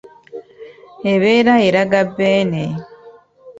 [1.13, 2.65] Ebeera eraga Beene.